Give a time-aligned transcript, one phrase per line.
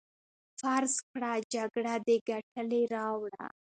[0.59, 3.45] فرض کړه جګړه دې ګټلې راوړه.